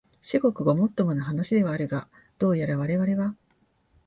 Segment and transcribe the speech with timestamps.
[0.23, 2.07] 至極ごもっともな話ではあるが、
[2.39, 3.35] どうやらわれわれは、